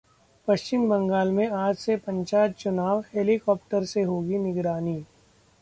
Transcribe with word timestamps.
पश्चिम 0.47 0.87
बंगाल 0.89 1.31
में 1.31 1.47
आज 1.47 1.75
से 1.75 1.95
पंचायत 1.97 2.55
चुनाव, 2.55 3.03
हेलीकॉप्टर 3.13 3.85
से 3.85 4.01
होगी 4.01 4.37
निगरानी 4.37 5.03